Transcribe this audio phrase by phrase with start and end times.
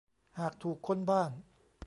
[0.39, 1.31] หากถูกค้นบ้าน